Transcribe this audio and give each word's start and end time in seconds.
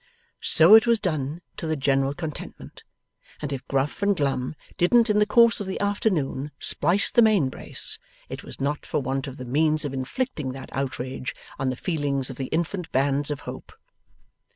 So 0.41 0.73
it 0.73 0.87
was 0.87 0.99
done 0.99 1.43
to 1.57 1.67
the 1.67 1.75
general 1.75 2.15
contentment; 2.15 2.83
and 3.39 3.53
if 3.53 3.67
Gruff 3.67 4.01
and 4.01 4.15
Glum 4.17 4.55
didn't 4.75 5.11
in 5.11 5.19
the 5.19 5.27
course 5.27 5.59
of 5.59 5.67
the 5.67 5.79
afternoon 5.79 6.49
splice 6.57 7.11
the 7.11 7.21
main 7.21 7.49
brace, 7.49 7.99
it 8.27 8.41
was 8.43 8.59
not 8.59 8.83
for 8.83 8.99
want 8.99 9.27
of 9.27 9.37
the 9.37 9.45
means 9.45 9.85
of 9.85 9.93
inflicting 9.93 10.53
that 10.53 10.69
outrage 10.73 11.35
on 11.59 11.69
the 11.69 11.75
feelings 11.75 12.31
of 12.31 12.37
the 12.37 12.47
Infant 12.47 12.91
Bands 12.91 13.29
of 13.29 13.41
Hope. 13.41 13.71